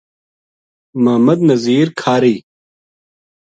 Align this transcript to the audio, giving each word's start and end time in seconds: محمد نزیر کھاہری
محمد 1.03 1.39
نزیر 1.49 1.87
کھاہری 1.99 2.35